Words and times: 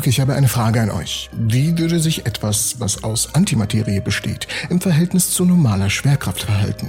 Okay, 0.00 0.08
ich 0.08 0.20
habe 0.20 0.32
eine 0.32 0.48
Frage 0.48 0.80
an 0.80 0.90
euch. 0.90 1.28
Wie 1.34 1.76
würde 1.76 2.00
sich 2.00 2.24
etwas, 2.24 2.76
was 2.78 3.04
aus 3.04 3.34
Antimaterie 3.34 4.00
besteht, 4.00 4.48
im 4.70 4.80
Verhältnis 4.80 5.30
zu 5.34 5.44
normaler 5.44 5.90
Schwerkraft 5.90 6.40
verhalten? 6.40 6.88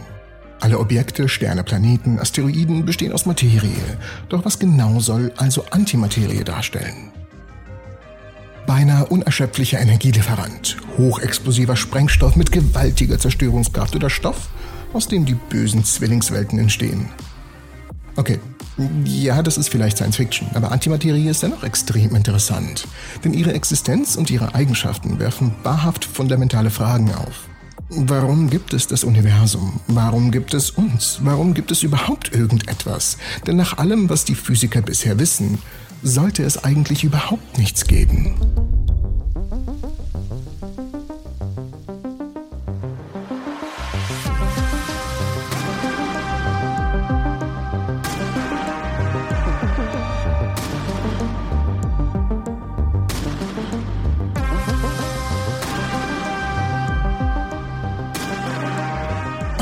Alle 0.62 0.80
Objekte, 0.80 1.28
Sterne, 1.28 1.66
Planeten, 1.66 2.20
Asteroiden 2.20 2.86
bestehen 2.86 3.12
aus 3.12 3.26
Materie. 3.26 3.98
Doch 4.30 4.46
was 4.46 4.60
genau 4.60 5.02
soll 5.02 5.34
also 5.36 5.66
Antimaterie 5.72 6.46
darstellen? 6.46 7.12
Beinahe 8.66 9.06
unerschöpflicher 9.08 9.82
Energielieferant, 9.82 10.78
hochexplosiver 10.98 11.76
Sprengstoff 11.76 12.38
mit 12.38 12.54
gewaltiger 12.54 13.20
Zerstörungskraft 13.20 13.94
oder 13.94 14.10
Stoff, 14.10 14.48
aus 14.94 15.10
dem 15.10 15.26
die 15.26 15.36
bösen 15.36 15.84
Zwillingswelten 15.84 16.58
entstehen. 16.60 17.10
Okay, 18.16 18.40
ja, 19.06 19.42
das 19.42 19.58
ist 19.58 19.70
vielleicht 19.70 19.98
Science 19.98 20.16
Fiction, 20.16 20.48
aber 20.54 20.72
Antimaterie 20.72 21.30
ist 21.30 21.44
dennoch 21.44 21.64
extrem 21.64 22.16
interessant, 22.16 22.88
denn 23.24 23.34
ihre 23.34 23.54
Existenz 23.54 24.16
und 24.16 24.30
ihre 24.30 24.56
Eigenschaften 24.56 25.20
werfen 25.20 25.54
wahrhaft 25.64 26.06
fundamentale 26.06 26.70
Fragen 26.70 27.14
auf. 27.14 27.48
Warum 27.90 28.50
gibt 28.50 28.74
es 28.74 28.88
das 28.88 29.04
Universum? 29.04 29.82
Warum 29.88 30.32
gibt 30.32 30.54
es 30.54 30.72
uns? 30.72 31.20
Warum 31.24 31.54
gibt 31.54 31.72
es 31.72 31.84
überhaupt 31.84 32.34
irgendetwas? 32.34 33.18
Denn 33.46 33.58
nach 33.58 33.78
allem, 33.78 34.10
was 34.10 34.24
die 34.24 34.36
Physiker 34.36 34.82
bisher 34.82 35.20
wissen, 35.20 35.58
sollte 36.02 36.44
es 36.44 36.64
eigentlich 36.64 37.04
überhaupt 37.04 37.58
nichts 37.58 37.86
geben. 37.86 38.71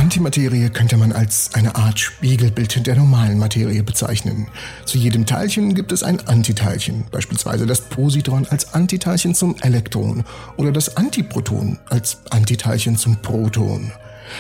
Antimaterie 0.10 0.72
könnte 0.72 0.98
man 0.98 1.12
als 1.12 1.52
eine 1.54 1.76
Art 1.76 2.00
Spiegelbild 2.00 2.88
der 2.88 2.96
normalen 2.96 3.38
Materie 3.38 3.84
bezeichnen. 3.84 4.48
Zu 4.84 4.98
jedem 4.98 5.28
Teilchen 5.28 5.76
gibt 5.76 5.92
es 5.92 6.02
ein 6.02 6.28
Antiteilchen, 6.28 7.06
beispielsweise 7.12 7.68
das 7.68 7.82
Positron 7.82 8.48
als 8.48 8.74
Antiteilchen 8.74 9.36
zum 9.36 9.56
Elektron 9.62 10.24
oder 10.58 10.72
das 10.72 10.98
Antiproton 10.98 11.78
als 11.92 12.18
Antiteilchen 12.32 12.98
zum 12.98 13.18
Proton. 13.18 13.92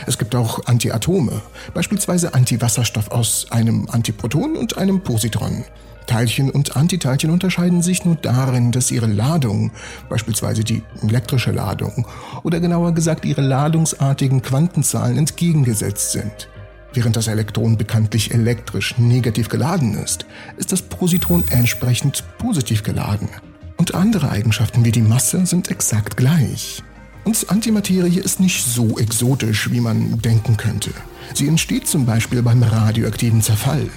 Es 0.07 0.17
gibt 0.17 0.33
auch 0.33 0.65
Antiatome, 0.65 1.39
beispielsweise 1.75 2.33
Antiwasserstoff 2.33 3.11
aus 3.11 3.45
einem 3.51 3.87
Antiproton 3.91 4.57
und 4.57 4.79
einem 4.79 5.01
Positron. 5.01 5.65
Teilchen 6.09 6.49
und 6.49 6.75
Antiteilchen 6.75 7.29
unterscheiden 7.29 7.83
sich 7.83 8.03
nur 8.03 8.15
darin, 8.15 8.71
dass 8.71 8.89
ihre 8.89 9.05
Ladung, 9.05 9.69
beispielsweise 10.09 10.63
die 10.63 10.81
elektrische 11.03 11.51
Ladung, 11.51 12.07
oder 12.41 12.59
genauer 12.59 12.95
gesagt 12.95 13.25
ihre 13.25 13.41
ladungsartigen 13.41 14.41
Quantenzahlen 14.41 15.19
entgegengesetzt 15.19 16.13
sind. 16.13 16.49
Während 16.93 17.15
das 17.15 17.27
Elektron 17.27 17.77
bekanntlich 17.77 18.33
elektrisch 18.33 18.97
negativ 18.97 19.49
geladen 19.49 19.93
ist, 19.93 20.25
ist 20.57 20.71
das 20.71 20.81
Positron 20.81 21.43
entsprechend 21.51 22.23
positiv 22.39 22.81
geladen. 22.81 23.29
Und 23.77 23.93
andere 23.93 24.31
Eigenschaften 24.31 24.83
wie 24.85 24.91
die 24.91 25.03
Masse 25.03 25.45
sind 25.45 25.69
exakt 25.69 26.17
gleich. 26.17 26.81
Und 27.23 27.51
Antimaterie 27.51 28.19
ist 28.19 28.39
nicht 28.39 28.65
so 28.65 28.97
exotisch, 28.97 29.71
wie 29.71 29.79
man 29.79 30.19
denken 30.21 30.57
könnte. 30.57 30.89
Sie 31.35 31.47
entsteht 31.47 31.87
zum 31.87 32.07
Beispiel 32.07 32.41
beim 32.41 32.63
radioaktiven 32.63 33.43
Zerfall, 33.43 33.87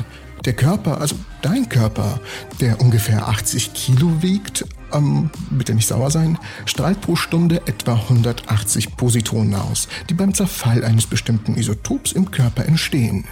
der 0.44 0.54
Körper, 0.54 1.00
also 1.00 1.16
dein 1.40 1.68
Körper, 1.68 2.20
der 2.60 2.80
ungefähr 2.80 3.28
80 3.28 3.74
Kilo 3.74 4.22
wiegt, 4.22 4.64
ähm, 4.92 5.30
bitte 5.50 5.74
nicht 5.74 5.86
sauer 5.86 6.10
sein, 6.10 6.38
strahlt 6.66 7.00
pro 7.00 7.16
Stunde 7.16 7.62
etwa 7.66 7.94
180 7.94 8.96
Positronen 8.96 9.54
aus, 9.54 9.88
die 10.10 10.14
beim 10.14 10.34
Zerfall 10.34 10.84
eines 10.84 11.06
bestimmten 11.06 11.56
Isotops 11.56 12.12
im 12.12 12.30
Körper 12.30 12.66
entstehen. 12.66 13.25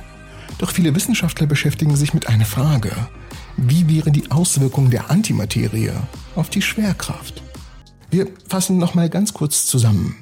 Doch 0.58 0.70
viele 0.70 0.94
Wissenschaftler 0.94 1.46
beschäftigen 1.46 1.96
sich 1.96 2.14
mit 2.14 2.28
einer 2.28 2.44
Frage. 2.44 2.92
Wie 3.56 3.88
wäre 3.88 4.10
die 4.10 4.30
Auswirkung 4.30 4.90
der 4.90 5.10
Antimaterie 5.10 5.92
auf 6.36 6.50
die 6.50 6.62
Schwerkraft? 6.62 7.42
Wir 8.10 8.26
fassen 8.48 8.78
nochmal 8.78 9.08
ganz 9.08 9.32
kurz 9.32 9.66
zusammen. 9.66 10.16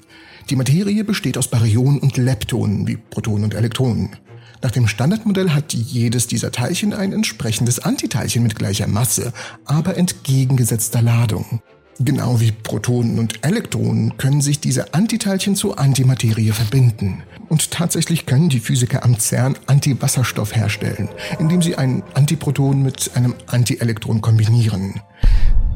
Die 0.51 0.57
Materie 0.57 1.05
besteht 1.05 1.37
aus 1.37 1.49
Baryonen 1.49 1.99
und 1.99 2.17
Leptonen 2.17 2.87
wie 2.87 2.97
Protonen 2.97 3.45
und 3.45 3.55
Elektronen. 3.55 4.17
Nach 4.63 4.71
dem 4.71 4.89
Standardmodell 4.89 5.51
hat 5.51 5.75
jedes 5.75 6.27
dieser 6.27 6.51
Teilchen 6.51 6.95
ein 6.95 7.13
entsprechendes 7.13 7.81
Antiteilchen 7.81 8.43
mit 8.43 8.57
gleicher 8.57 8.87
Masse, 8.87 9.33
aber 9.67 9.99
entgegengesetzter 9.99 11.03
Ladung. 11.03 11.61
Genau 12.01 12.41
wie 12.41 12.53
Protonen 12.53 13.19
und 13.19 13.45
Elektronen 13.45 14.17
können 14.17 14.41
sich 14.41 14.59
diese 14.61 14.95
Antiteilchen 14.95 15.55
zur 15.55 15.79
Antimaterie 15.79 16.53
verbinden. 16.53 17.23
Und 17.49 17.71
tatsächlich 17.71 18.25
können 18.25 18.49
die 18.49 18.61
Physiker 18.61 19.05
am 19.05 19.19
CERN 19.19 19.57
Antiwasserstoff 19.67 20.55
herstellen, 20.55 21.09
indem 21.39 21.61
sie 21.61 21.77
ein 21.77 22.03
Antiproton 22.15 22.83
mit 22.83 23.11
einem 23.15 23.35
Antielektron 23.49 24.21
kombinieren. 24.21 25.01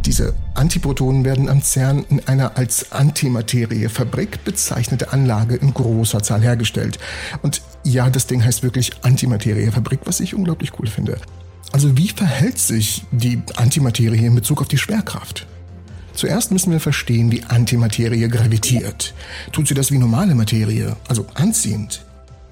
Diese 0.04 0.34
Antiprotonen 0.54 1.24
werden 1.24 1.48
am 1.48 1.62
CERN 1.62 2.04
in 2.08 2.26
einer 2.26 2.56
als 2.56 2.90
Antimateriefabrik 2.90 4.44
bezeichnete 4.44 5.12
Anlage 5.12 5.54
in 5.54 5.72
großer 5.72 6.22
Zahl 6.22 6.42
hergestellt. 6.42 6.98
Und 7.42 7.62
ja, 7.84 8.10
das 8.10 8.26
Ding 8.26 8.44
heißt 8.44 8.64
wirklich 8.64 8.90
Antimateriefabrik, 9.02 10.00
was 10.04 10.18
ich 10.18 10.34
unglaublich 10.34 10.72
cool 10.78 10.88
finde. 10.88 11.18
Also 11.70 11.96
wie 11.96 12.08
verhält 12.08 12.58
sich 12.58 13.04
die 13.12 13.40
Antimaterie 13.54 14.26
in 14.26 14.34
Bezug 14.34 14.60
auf 14.60 14.68
die 14.68 14.78
Schwerkraft? 14.78 15.46
Zuerst 16.14 16.50
müssen 16.50 16.72
wir 16.72 16.80
verstehen, 16.80 17.30
wie 17.30 17.44
Antimaterie 17.44 18.28
gravitiert. 18.28 19.14
Tut 19.52 19.68
sie 19.68 19.74
das 19.74 19.90
wie 19.90 19.98
normale 19.98 20.34
Materie, 20.34 20.96
also 21.08 21.26
anziehend? 21.34 22.04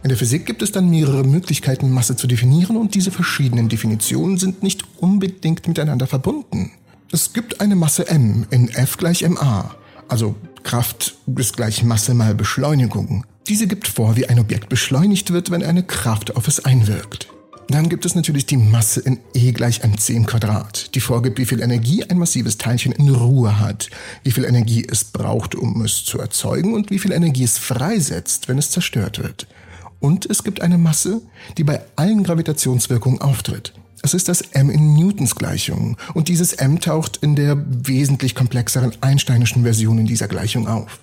In 0.02 0.08
der 0.08 0.16
Physik 0.16 0.46
gibt 0.46 0.62
es 0.62 0.72
dann 0.72 0.88
mehrere 0.88 1.24
Möglichkeiten, 1.24 1.90
Masse 1.90 2.16
zu 2.16 2.26
definieren 2.26 2.78
und 2.78 2.94
diese 2.94 3.10
verschiedenen 3.10 3.68
Definitionen 3.68 4.38
sind 4.38 4.62
nicht 4.62 4.84
unbedingt 4.96 5.68
miteinander 5.68 6.06
verbunden. 6.06 6.70
Es 7.12 7.32
gibt 7.32 7.60
eine 7.60 7.74
Masse 7.74 8.06
m 8.06 8.46
in 8.50 8.68
F 8.68 8.96
gleich 8.96 9.28
ma, 9.28 9.74
also 10.06 10.36
Kraft 10.62 11.16
ist 11.36 11.56
gleich 11.56 11.82
Masse 11.82 12.14
mal 12.14 12.36
Beschleunigung. 12.36 13.26
Diese 13.48 13.66
gibt 13.66 13.88
vor, 13.88 14.14
wie 14.14 14.28
ein 14.28 14.38
Objekt 14.38 14.68
beschleunigt 14.68 15.32
wird, 15.32 15.50
wenn 15.50 15.64
eine 15.64 15.82
Kraft 15.82 16.36
auf 16.36 16.46
es 16.46 16.64
einwirkt. 16.64 17.26
Dann 17.68 17.88
gibt 17.88 18.06
es 18.06 18.14
natürlich 18.14 18.46
die 18.46 18.56
Masse 18.56 19.00
in 19.00 19.18
E 19.34 19.50
gleich 19.50 19.82
mc 19.82 20.14
im 20.14 20.24
Quadrat, 20.24 20.94
die 20.94 21.00
vorgibt, 21.00 21.40
wie 21.40 21.46
viel 21.46 21.60
Energie 21.60 22.04
ein 22.04 22.18
massives 22.18 22.58
Teilchen 22.58 22.92
in 22.92 23.08
Ruhe 23.08 23.58
hat, 23.58 23.90
wie 24.22 24.30
viel 24.30 24.44
Energie 24.44 24.86
es 24.88 25.02
braucht, 25.02 25.56
um 25.56 25.82
es 25.82 26.04
zu 26.04 26.20
erzeugen 26.20 26.74
und 26.74 26.90
wie 26.90 27.00
viel 27.00 27.10
Energie 27.10 27.42
es 27.42 27.58
freisetzt, 27.58 28.46
wenn 28.46 28.58
es 28.58 28.70
zerstört 28.70 29.20
wird. 29.20 29.48
Und 29.98 30.26
es 30.30 30.44
gibt 30.44 30.62
eine 30.62 30.78
Masse, 30.78 31.22
die 31.58 31.64
bei 31.64 31.80
allen 31.96 32.22
Gravitationswirkungen 32.22 33.20
auftritt. 33.20 33.72
Es 34.02 34.14
ist 34.14 34.28
das 34.28 34.40
m 34.40 34.70
in 34.70 34.94
Newtons 34.94 35.34
Gleichung 35.34 35.96
und 36.14 36.28
dieses 36.28 36.52
m 36.54 36.80
taucht 36.80 37.18
in 37.18 37.36
der 37.36 37.62
wesentlich 37.68 38.34
komplexeren 38.34 38.92
Einsteinischen 39.00 39.62
Version 39.62 39.98
in 39.98 40.06
dieser 40.06 40.28
Gleichung 40.28 40.66
auf. 40.68 41.00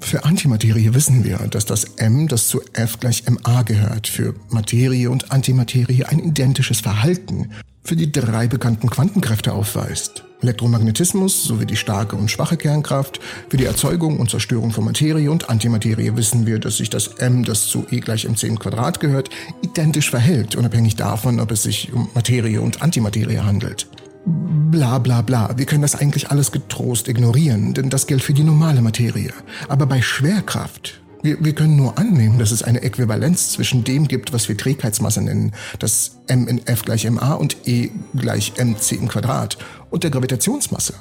Für 0.00 0.24
Antimaterie 0.24 0.94
wissen 0.94 1.24
wir, 1.24 1.38
dass 1.38 1.64
das 1.64 1.84
m, 1.96 2.28
das 2.28 2.48
zu 2.48 2.60
F 2.72 2.98
gleich 3.00 3.24
ma 3.28 3.62
gehört, 3.62 4.06
für 4.06 4.34
Materie 4.50 5.10
und 5.10 5.32
Antimaterie 5.32 6.04
ein 6.04 6.18
identisches 6.18 6.80
Verhalten 6.80 7.50
für 7.82 7.96
die 7.96 8.10
drei 8.10 8.46
bekannten 8.46 8.88
Quantenkräfte 8.88 9.52
aufweist. 9.52 10.24
Elektromagnetismus 10.44 11.44
sowie 11.44 11.66
die 11.66 11.76
starke 11.76 12.16
und 12.16 12.30
schwache 12.30 12.56
Kernkraft, 12.56 13.20
für 13.48 13.56
die 13.56 13.64
Erzeugung 13.64 14.20
und 14.20 14.30
Zerstörung 14.30 14.70
von 14.70 14.84
Materie 14.84 15.30
und 15.30 15.48
Antimaterie 15.48 16.16
wissen 16.16 16.46
wir, 16.46 16.58
dass 16.58 16.76
sich 16.76 16.90
das 16.90 17.08
m, 17.18 17.44
das 17.44 17.66
zu 17.66 17.86
E 17.90 18.00
gleich 18.00 18.26
mc 18.26 18.46
im 18.46 18.58
Quadrat 18.58 19.00
gehört, 19.00 19.30
identisch 19.62 20.10
verhält, 20.10 20.54
unabhängig 20.54 20.96
davon, 20.96 21.40
ob 21.40 21.50
es 21.50 21.62
sich 21.62 21.92
um 21.92 22.08
Materie 22.14 22.60
und 22.60 22.82
Antimaterie 22.82 23.40
handelt. 23.40 23.86
Bla 24.26 24.98
bla 24.98 25.22
bla, 25.22 25.56
wir 25.56 25.66
können 25.66 25.82
das 25.82 25.94
eigentlich 25.94 26.30
alles 26.30 26.52
getrost 26.52 27.08
ignorieren, 27.08 27.74
denn 27.74 27.90
das 27.90 28.06
gilt 28.06 28.22
für 28.22 28.32
die 28.32 28.44
normale 28.44 28.82
Materie. 28.82 29.32
Aber 29.68 29.86
bei 29.86 30.00
Schwerkraft 30.00 31.00
wir, 31.24 31.42
wir 31.42 31.54
können 31.54 31.76
nur 31.76 31.98
annehmen, 31.98 32.38
dass 32.38 32.50
es 32.50 32.62
eine 32.62 32.82
Äquivalenz 32.82 33.50
zwischen 33.50 33.82
dem 33.82 34.06
gibt, 34.06 34.32
was 34.32 34.48
wir 34.48 34.56
Trägheitsmasse 34.56 35.22
nennen, 35.22 35.52
das 35.78 36.18
m 36.28 36.46
in 36.46 36.66
F 36.66 36.82
gleich 36.82 37.08
ma 37.10 37.32
und 37.32 37.56
E 37.66 37.90
gleich 38.14 38.52
mc 38.58 38.94
im 38.94 39.08
Quadrat, 39.08 39.56
und 39.90 40.04
der 40.04 40.10
Gravitationsmasse. 40.10 40.94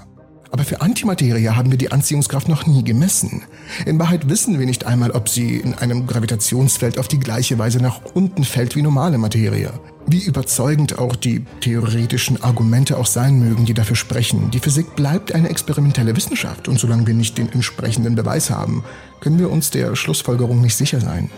Aber 0.49 0.63
für 0.63 0.81
Antimaterie 0.81 1.49
haben 1.49 1.71
wir 1.71 1.79
die 1.79 1.91
Anziehungskraft 1.91 2.47
noch 2.47 2.67
nie 2.67 2.83
gemessen. 2.83 3.41
In 3.85 3.97
Wahrheit 3.97 4.29
wissen 4.29 4.59
wir 4.59 4.67
nicht 4.67 4.85
einmal, 4.85 5.11
ob 5.11 5.27
sie 5.27 5.57
in 5.57 5.73
einem 5.73 6.05
Gravitationsfeld 6.05 6.99
auf 6.99 7.07
die 7.07 7.19
gleiche 7.19 7.57
Weise 7.57 7.79
nach 7.79 8.01
unten 8.13 8.43
fällt 8.43 8.75
wie 8.75 8.83
normale 8.83 9.17
Materie. 9.17 9.73
Wie 10.05 10.23
überzeugend 10.25 10.99
auch 10.99 11.15
die 11.15 11.45
theoretischen 11.61 12.41
Argumente 12.43 12.97
auch 12.97 13.05
sein 13.05 13.39
mögen, 13.39 13.65
die 13.65 13.73
dafür 13.73 13.95
sprechen, 13.95 14.51
die 14.51 14.59
Physik 14.59 14.95
bleibt 14.95 15.33
eine 15.33 15.49
experimentelle 15.49 16.15
Wissenschaft 16.15 16.67
und 16.67 16.77
solange 16.77 17.07
wir 17.07 17.13
nicht 17.13 17.37
den 17.37 17.51
entsprechenden 17.51 18.15
Beweis 18.15 18.49
haben, 18.49 18.83
können 19.21 19.39
wir 19.39 19.49
uns 19.49 19.69
der 19.69 19.95
Schlussfolgerung 19.95 20.61
nicht 20.61 20.75
sicher 20.75 20.99
sein. 20.99 21.29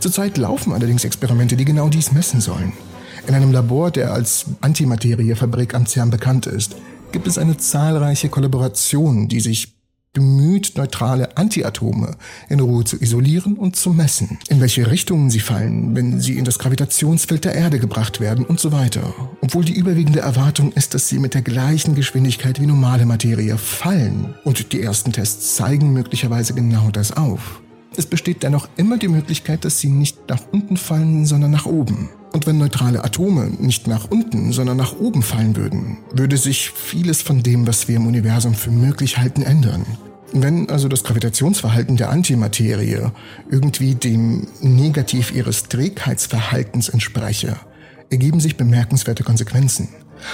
Zurzeit 0.00 0.38
laufen 0.38 0.72
allerdings 0.72 1.04
Experimente, 1.04 1.56
die 1.56 1.64
genau 1.64 1.88
dies 1.88 2.12
messen 2.12 2.40
sollen. 2.40 2.72
In 3.26 3.34
einem 3.34 3.52
Labor, 3.52 3.90
der 3.90 4.12
als 4.12 4.46
Antimateriefabrik 4.60 5.74
am 5.74 5.86
CERN 5.86 6.10
bekannt 6.10 6.46
ist, 6.46 6.76
gibt 7.10 7.26
es 7.26 7.38
eine 7.38 7.56
zahlreiche 7.56 8.28
Kollaboration, 8.28 9.26
die 9.26 9.40
sich 9.40 9.75
bemüht, 10.16 10.72
neutrale 10.76 11.36
Antiatome 11.36 12.16
in 12.48 12.60
Ruhe 12.60 12.84
zu 12.84 12.96
isolieren 12.96 13.56
und 13.56 13.76
zu 13.76 13.92
messen, 13.92 14.38
in 14.48 14.62
welche 14.62 14.90
Richtungen 14.90 15.28
sie 15.28 15.40
fallen, 15.40 15.94
wenn 15.94 16.22
sie 16.22 16.38
in 16.38 16.46
das 16.46 16.58
Gravitationsfeld 16.58 17.44
der 17.44 17.54
Erde 17.54 17.78
gebracht 17.78 18.18
werden 18.18 18.46
und 18.46 18.58
so 18.58 18.72
weiter. 18.72 19.14
Obwohl 19.42 19.66
die 19.66 19.74
überwiegende 19.74 20.20
Erwartung 20.20 20.72
ist, 20.72 20.94
dass 20.94 21.10
sie 21.10 21.18
mit 21.18 21.34
der 21.34 21.42
gleichen 21.42 21.94
Geschwindigkeit 21.94 22.58
wie 22.62 22.66
normale 22.66 23.04
Materie 23.04 23.58
fallen. 23.58 24.34
Und 24.42 24.72
die 24.72 24.80
ersten 24.80 25.12
Tests 25.12 25.54
zeigen 25.56 25.92
möglicherweise 25.92 26.54
genau 26.54 26.88
das 26.90 27.14
auf. 27.14 27.60
Es 27.98 28.06
besteht 28.06 28.42
dennoch 28.42 28.68
immer 28.76 28.96
die 28.96 29.08
Möglichkeit, 29.08 29.66
dass 29.66 29.80
sie 29.80 29.88
nicht 29.88 30.16
nach 30.28 30.40
unten 30.50 30.78
fallen, 30.78 31.26
sondern 31.26 31.50
nach 31.50 31.66
oben. 31.66 32.08
Und 32.32 32.46
wenn 32.46 32.58
neutrale 32.58 33.02
Atome 33.02 33.50
nicht 33.58 33.86
nach 33.86 34.10
unten, 34.10 34.52
sondern 34.52 34.76
nach 34.76 34.98
oben 34.98 35.22
fallen 35.22 35.56
würden, 35.56 35.96
würde 36.12 36.36
sich 36.36 36.70
vieles 36.70 37.22
von 37.22 37.42
dem, 37.42 37.66
was 37.66 37.88
wir 37.88 37.96
im 37.96 38.06
Universum 38.06 38.52
für 38.52 38.70
möglich 38.70 39.16
halten, 39.16 39.40
ändern. 39.40 39.86
Wenn 40.32 40.68
also 40.70 40.88
das 40.88 41.04
Gravitationsverhalten 41.04 41.96
der 41.96 42.10
Antimaterie 42.10 43.10
irgendwie 43.50 43.94
dem 43.94 44.46
Negativ 44.60 45.32
ihres 45.32 45.64
Trägheitsverhaltens 45.64 46.88
entspreche, 46.88 47.56
ergeben 48.10 48.40
sich 48.40 48.56
bemerkenswerte 48.56 49.22
Konsequenzen. 49.22 49.88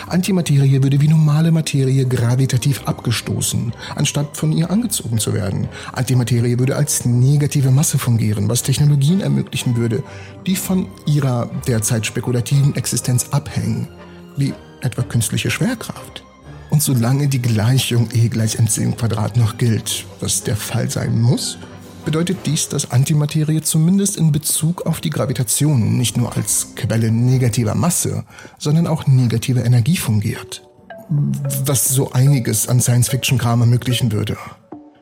Antimaterie 0.06 0.82
würde 0.82 1.00
wie 1.00 1.08
normale 1.08 1.50
Materie 1.50 2.06
gravitativ 2.06 2.82
abgestoßen, 2.84 3.72
anstatt 3.94 4.36
von 4.36 4.52
ihr 4.52 4.70
angezogen 4.70 5.18
zu 5.18 5.34
werden. 5.34 5.68
Antimaterie 5.92 6.58
würde 6.58 6.76
als 6.76 7.04
negative 7.04 7.70
Masse 7.70 7.98
fungieren, 7.98 8.48
was 8.48 8.62
Technologien 8.62 9.20
ermöglichen 9.20 9.76
würde, 9.76 10.02
die 10.46 10.56
von 10.56 10.86
ihrer 11.06 11.50
derzeit 11.66 12.06
spekulativen 12.06 12.76
Existenz 12.76 13.28
abhängen, 13.30 13.88
wie 14.36 14.54
etwa 14.80 15.02
künstliche 15.02 15.50
Schwerkraft. 15.50 16.24
Und 16.72 16.82
solange 16.82 17.28
die 17.28 17.42
Gleichung 17.42 18.08
E 18.14 18.28
gleich 18.28 18.58
mc 18.58 18.82
im 18.82 18.96
Quadrat 18.96 19.36
noch 19.36 19.58
gilt, 19.58 20.06
was 20.20 20.42
der 20.42 20.56
Fall 20.56 20.90
sein 20.90 21.20
muss, 21.20 21.58
bedeutet 22.06 22.38
dies, 22.46 22.70
dass 22.70 22.90
Antimaterie 22.90 23.60
zumindest 23.60 24.16
in 24.16 24.32
Bezug 24.32 24.86
auf 24.86 25.02
die 25.02 25.10
Gravitation 25.10 25.98
nicht 25.98 26.16
nur 26.16 26.34
als 26.34 26.68
Quelle 26.74 27.12
negativer 27.12 27.74
Masse, 27.74 28.24
sondern 28.58 28.86
auch 28.86 29.06
negativer 29.06 29.62
Energie 29.66 29.98
fungiert. 29.98 30.66
Was 31.66 31.90
so 31.90 32.12
einiges 32.12 32.66
an 32.70 32.80
Science-Fiction-Kram 32.80 33.60
ermöglichen 33.60 34.10
würde. 34.10 34.38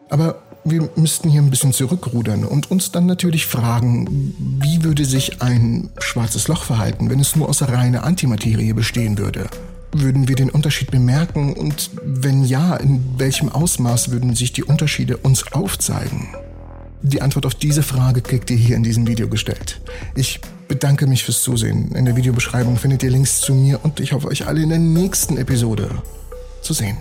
Aber 0.08 0.42
wir 0.64 0.90
müssten 0.96 1.30
hier 1.30 1.40
ein 1.40 1.50
bisschen 1.50 1.72
zurückrudern 1.72 2.44
und 2.44 2.72
uns 2.72 2.90
dann 2.90 3.06
natürlich 3.06 3.46
fragen, 3.46 4.34
wie 4.60 4.82
würde 4.82 5.04
sich 5.04 5.40
ein 5.40 5.90
schwarzes 6.00 6.48
Loch 6.48 6.64
verhalten, 6.64 7.10
wenn 7.10 7.20
es 7.20 7.36
nur 7.36 7.48
aus 7.48 7.62
reiner 7.62 8.02
Antimaterie 8.02 8.72
bestehen 8.72 9.18
würde? 9.18 9.48
Würden 9.92 10.28
wir 10.28 10.36
den 10.36 10.50
Unterschied 10.50 10.90
bemerken 10.90 11.52
und 11.52 11.90
wenn 12.04 12.44
ja, 12.44 12.76
in 12.76 13.02
welchem 13.18 13.48
Ausmaß 13.48 14.10
würden 14.12 14.36
sich 14.36 14.52
die 14.52 14.62
Unterschiede 14.62 15.16
uns 15.16 15.52
aufzeigen? 15.52 16.28
Die 17.02 17.22
Antwort 17.22 17.46
auf 17.46 17.54
diese 17.54 17.82
Frage 17.82 18.20
kriegt 18.20 18.50
ihr 18.50 18.56
hier 18.56 18.76
in 18.76 18.82
diesem 18.82 19.06
Video 19.06 19.28
gestellt. 19.28 19.80
Ich 20.14 20.40
bedanke 20.68 21.06
mich 21.06 21.24
fürs 21.24 21.42
Zusehen. 21.42 21.92
In 21.92 22.04
der 22.04 22.14
Videobeschreibung 22.14 22.76
findet 22.76 23.02
ihr 23.02 23.10
Links 23.10 23.40
zu 23.40 23.54
mir 23.54 23.80
und 23.82 23.98
ich 24.00 24.12
hoffe 24.12 24.28
euch 24.28 24.46
alle 24.46 24.62
in 24.62 24.68
der 24.68 24.78
nächsten 24.78 25.36
Episode 25.38 25.88
zu 26.62 26.72
sehen. 26.72 26.98